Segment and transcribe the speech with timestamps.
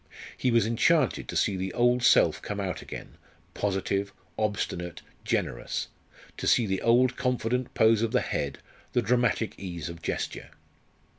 [0.35, 3.17] He was enchanted to see the old self come out again
[3.53, 5.89] positive, obstinate, generous;
[6.37, 8.57] to see the old confident pose of the head,
[8.93, 10.49] the dramatic ease of gesture.